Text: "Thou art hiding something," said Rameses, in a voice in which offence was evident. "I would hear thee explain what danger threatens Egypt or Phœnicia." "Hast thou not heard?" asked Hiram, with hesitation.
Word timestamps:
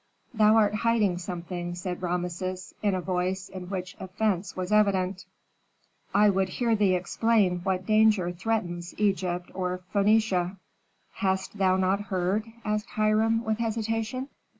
"Thou 0.33 0.55
art 0.55 0.73
hiding 0.73 1.19
something," 1.19 1.75
said 1.75 2.01
Rameses, 2.01 2.73
in 2.81 2.95
a 2.95 3.01
voice 3.01 3.49
in 3.49 3.69
which 3.69 3.95
offence 3.99 4.55
was 4.55 4.71
evident. 4.71 5.25
"I 6.11 6.27
would 6.27 6.49
hear 6.49 6.75
thee 6.75 6.95
explain 6.95 7.59
what 7.59 7.85
danger 7.85 8.31
threatens 8.31 8.95
Egypt 8.97 9.51
or 9.53 9.81
Phœnicia." 9.93 10.57
"Hast 11.11 11.59
thou 11.59 11.77
not 11.77 12.01
heard?" 12.01 12.51
asked 12.65 12.89
Hiram, 12.89 13.43
with 13.43 13.59
hesitation. 13.59 14.29